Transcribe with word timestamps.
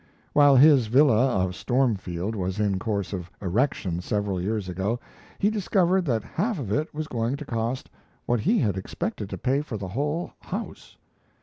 While 0.33 0.55
his 0.55 0.87
villa 0.87 1.43
of 1.43 1.55
"Stormfield" 1.55 2.33
was 2.35 2.59
in 2.59 2.79
course 2.79 3.13
of 3.13 3.29
erection 3.39 4.01
several 4.01 4.41
years 4.41 4.67
ago, 4.67 4.99
he 5.37 5.51
discovered 5.51 6.05
that 6.05 6.23
half 6.23 6.57
of 6.57 6.71
it 6.71 6.91
was 6.91 7.07
going 7.07 7.35
to 7.35 7.45
cost 7.45 7.87
what 8.25 8.39
he 8.39 8.57
had 8.57 8.77
expected 8.77 9.29
to 9.29 9.37
pay 9.37 9.61
for 9.61 9.77
the 9.77 9.89
whole 9.89 10.31
house. 10.39 10.97